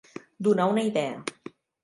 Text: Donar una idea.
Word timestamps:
Donar 0.47 0.65
una 0.71 0.87
idea. 0.89 1.21